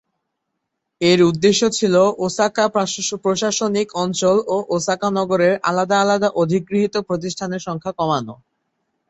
এর 1.01 1.19
উদ্দেশ্য 1.23 1.61
ছিল 1.69 1.95
ওসাকা 2.25 2.65
প্রশাসনিক 3.23 3.87
অঞ্চল 4.03 4.35
ও 4.47 4.57
ওসাকা 4.75 5.09
নগরের 5.17 5.53
আলাদা 5.69 5.97
আলাদা 6.01 6.29
অধিগৃহীত 6.41 6.95
প্রতিষ্ঠানের 7.07 7.61
সংখ্যা 7.67 7.93
কমানো। 7.99 8.35